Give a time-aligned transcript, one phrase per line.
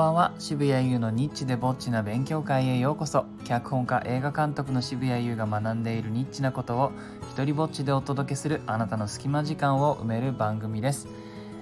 [0.00, 0.32] ばんは。
[0.38, 3.26] 渋谷優のニッチでぼっちな勉強会へようこそ。
[3.44, 6.92] 脚本家映画監督の渋谷優が学んでいるニッチなことを
[7.30, 11.06] 一人ぼっちでお届けするあなたの隙間時間を埋める番組です、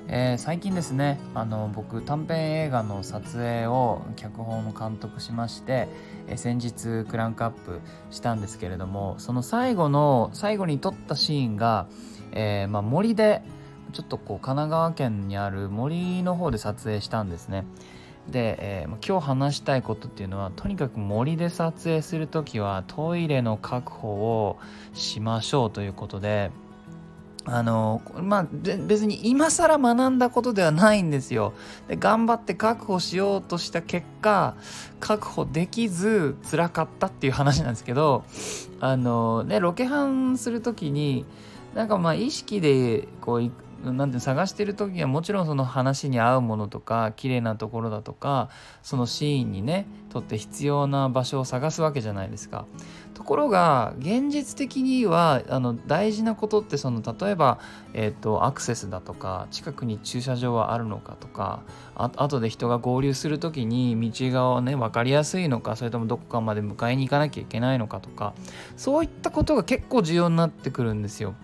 [0.06, 5.88] えー、最近ですねあの僕短編映画の撮影を脚本を監督しまして、
[6.28, 7.80] えー、先日クランクアップ
[8.12, 11.88] したんですけれどもその最後の最後に撮ったシーンが、
[12.30, 13.42] えーまあ、森で
[13.92, 17.64] ちょっとこう神奈川県にある森の方で撮影したんですね。
[18.30, 24.58] で、えー、今日話したいことっていうのはとにかく森で撮影する時はトイレの確保を
[24.94, 26.50] しましょうということで
[27.50, 31.54] あのまあ別に今更学んだことではないんですよ。
[31.88, 34.54] で頑張って確保しようとした結果
[35.00, 38.24] 確保できず辛かったっていう話なんですけど
[38.80, 41.24] あのねロケハンする時に
[41.74, 43.50] なんかまあ意識でこう
[43.84, 48.50] なんて探してる時はもちろんその話に合うものとか綺麗なところだとか
[48.82, 52.66] そのシーンにねとって必要な場所を探すわけじゃないですか。
[53.14, 57.58] ところが現実的にはあの大事なことってその例えば、
[57.92, 61.62] えーと、アクセスだとか近くに駐車場はあるのかとか
[61.96, 68.34] あ後で人が合流する時に道がね分かりやすいのかそれともどこかまで迎えに行かなきゃいけないのかとか
[68.76, 71.34] そういったことが結構重要になってくるんですよ。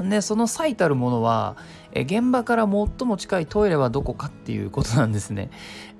[0.00, 1.56] でその最たるものは
[1.94, 5.50] 現場から最も近いトイレはどこかっていうことなんですね。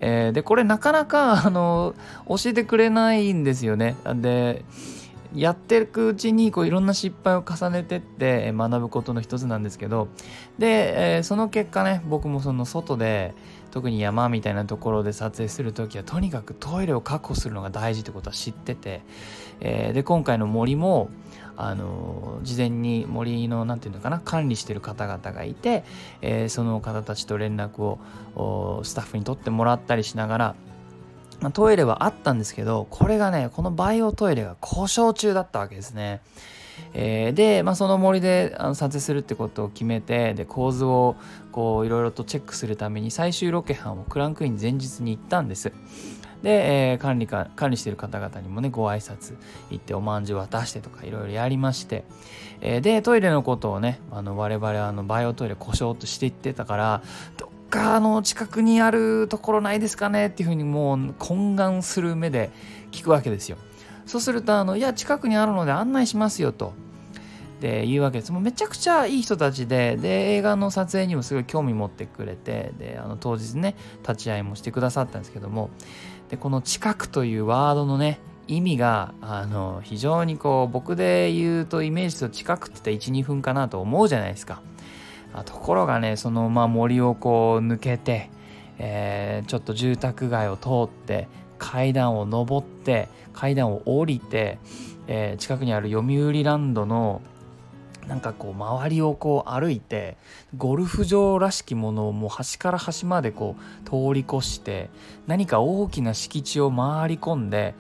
[0.00, 1.94] えー、でこれなかなかあの
[2.28, 3.97] 教えてくれないんですよね。
[4.16, 4.64] で
[5.36, 10.08] やっていくうちにこういろんな失敗を重ねてって学ぶことの一つなんですけど。
[10.58, 13.34] で、えー、その結果ね僕もその外で
[13.70, 19.02] 特に山みたいなところで撮影する時はとにかくトイレを確保するのが大事ってことは知ってて、
[19.60, 21.10] えー、で今回の森も
[21.58, 25.84] あの事前に森の何て言うのかな管理してる方々がいて、
[26.22, 30.54] えー、その方たちと連絡をスタッフに取ってもらったりしながら、
[31.52, 36.20] トイレはあったんですけどこれがねこのバイオトイレが故障中だったわけですね。
[36.92, 41.16] えー、で、まあ、その森であの撮影するってことを決めてで構図を
[41.50, 45.72] こういろいろとチェックするために最終ロケ班をクランクイン前日に行ったんです。
[46.42, 49.36] で、えー、管理か管理してる方々にもねご挨拶
[49.70, 52.04] 行っておまんじゅう渡してとかいろいろやりまして、
[52.60, 57.02] えー、でトイレのことをねあの我々あのバイオトイレ故障としていってたから
[57.38, 62.50] どっかの近くにあるところないですかねっていうふうにもう懇願する目で
[62.93, 63.59] 聞くわけですよ。
[64.06, 66.72] そうするとあのいや近くにあるので案内しますよと。
[67.60, 73.76] で言うわけですもうめちゃくちゃいい人たちでで映画の撮影にもすごい興味持ってくれてであの当日ね
[74.06, 75.71] 立ち会いもしてくださったんですけども
[76.28, 84.60] でこの「近く」というワードのね意味があの非常にこう僕で言うとイメージと近くって言ったら12分かなと思うじゃないですか。
[85.44, 88.30] ところがねそのまあ森をこう抜けて、
[88.78, 94.58] えー、ちょっと住宅街を通って階段を上って階段を降りて、
[95.06, 97.22] えー、近くにある読売ランドの
[98.06, 100.16] なんかこう周りをこう歩いて
[100.56, 104.91] ゴルフ場らしきものをもう端から端までこう通り越して
[105.26, 107.75] 何か大きな敷地を回り込んで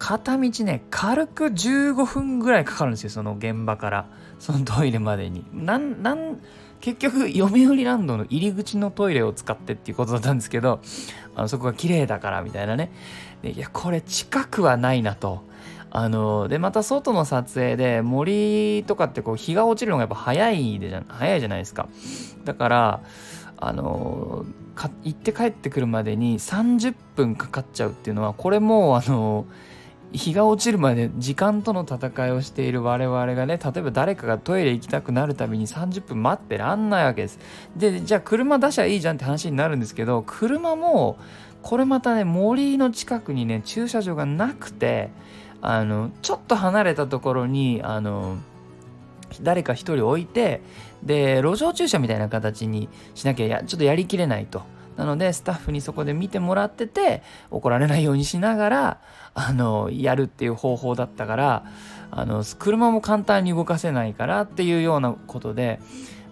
[0.00, 4.06] 片道ね軽く15分ぐらいかかるんですよその現場から。
[4.40, 5.44] そのトイレまでに。
[5.52, 6.40] なんなん
[6.80, 10.80] 結局読売ランドの入り口のトイレを使ってっていうことだったんですけど
[11.36, 12.90] あのそこが綺麗だからみたいなね。
[13.44, 15.44] いやこれ近くはないなと。
[15.92, 21.88] あのでまた外の撮影で森とかってこう日が落ちるのがやっぱ早いでじゃ早いじゃないですか。
[22.44, 23.00] だから
[23.58, 24.46] あの
[25.04, 29.44] 行って帰ってくるまでに30分かかっちゃうっていうのはこれもうあの
[30.12, 37.38] 日が落ちるまで時間との戦いをしている我々がね例えば誰かがトイレ行きたくなるたびに30分待ってらんないわけです
[37.76, 41.18] でじゃあ車出しゃいいじゃんって話になるんですけど車も
[41.62, 45.10] これまたね森の近くにね駐車場がなくて
[45.62, 48.38] あのちょっと離れたところにあの
[49.42, 50.60] 誰か一人置いて
[51.02, 54.62] で路上駐車みたいな形にしなきゃちょっとやりきれないと。
[55.00, 59.00] なのでスタッフにそこで見てもらってて怒られないようにしながら
[59.32, 61.64] あのやるっていう方法だったから
[62.10, 65.80] あの車も簡単に動かせないからっていうようなことで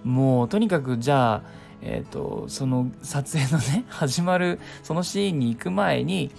[0.05, 1.43] もうとにかくじゃあ
[1.81, 6.33] えーと、その撮影のね 始まるそのシーンに行く前に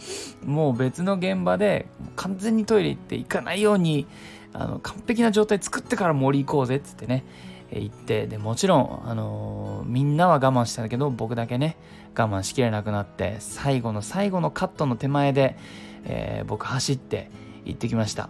[0.46, 1.88] もう別の現場で
[2.18, 4.06] 完全にトイレ行って行かないように
[4.52, 7.24] あの完璧な状態作ってから森行こうぜっつってね
[7.71, 11.77] 行ってでもちろん、あのー、みんなは我慢したんだけど僕だけね
[12.18, 15.57] 我慢しきれなくなって最後の最後のカットの手前で、
[16.06, 17.30] えー、僕走って
[17.66, 18.30] 行ってきました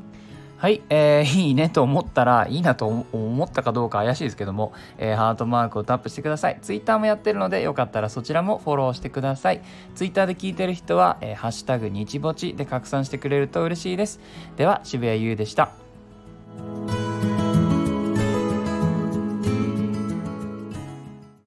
[0.60, 6.60] はい、えー、いいねと思ったら、いいなと思ったかどうか怪しいですけども、えー、ハートマークをタップしてください。
[6.62, 9.62] ツイッターもやってるので、よかったらそちらもフォローしてください。
[9.96, 14.20] ツイッターで聞いてる人は、えー、ハッシュタグ日ぼちで拡散してくれると嬉しいです。
[14.58, 15.72] では、渋谷優でした。